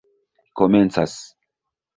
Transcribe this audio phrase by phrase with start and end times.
[0.57, 1.13] komencas